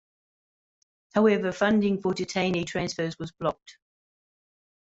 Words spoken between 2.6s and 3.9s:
transfers was blocked.